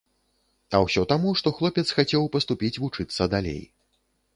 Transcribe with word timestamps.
А 0.77 0.79
ўсё 0.85 1.03
таму, 1.11 1.35
што 1.43 1.55
хлопец 1.59 1.85
хацеў 2.01 2.29
паступіць 2.37 2.77
вучыцца 2.83 3.33
далей. 3.37 3.61